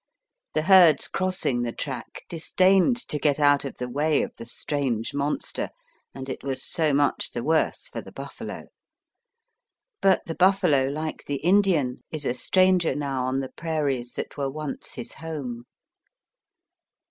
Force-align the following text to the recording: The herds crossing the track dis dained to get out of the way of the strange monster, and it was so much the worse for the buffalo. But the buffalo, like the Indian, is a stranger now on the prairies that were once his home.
The 0.55 0.63
herds 0.63 1.07
crossing 1.07 1.61
the 1.61 1.71
track 1.71 2.23
dis 2.27 2.51
dained 2.51 3.05
to 3.07 3.19
get 3.19 3.39
out 3.39 3.65
of 3.65 3.77
the 3.77 3.87
way 3.87 4.23
of 4.23 4.33
the 4.37 4.47
strange 4.47 5.13
monster, 5.13 5.69
and 6.11 6.27
it 6.27 6.41
was 6.43 6.65
so 6.67 6.91
much 6.91 7.29
the 7.33 7.43
worse 7.43 7.87
for 7.87 8.01
the 8.01 8.11
buffalo. 8.11 8.65
But 10.01 10.25
the 10.25 10.33
buffalo, 10.33 10.85
like 10.85 11.25
the 11.27 11.35
Indian, 11.41 12.01
is 12.09 12.25
a 12.25 12.33
stranger 12.33 12.95
now 12.95 13.25
on 13.25 13.41
the 13.41 13.49
prairies 13.49 14.13
that 14.13 14.35
were 14.37 14.49
once 14.49 14.93
his 14.93 15.13
home. 15.13 15.65